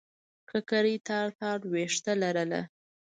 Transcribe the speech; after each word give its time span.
ککرۍ 0.49 0.97
تار 1.07 1.27
تار 1.39 1.59
وېښته 1.71 2.13
لرله. 2.21 2.61